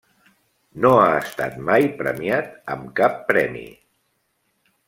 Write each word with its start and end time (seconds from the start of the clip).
No 0.85 0.93
ha 1.01 1.11
estat 1.25 1.59
mai 1.67 1.87
premiat 2.01 2.49
amb 2.77 2.91
cap 3.01 3.23
premi. 3.29 3.67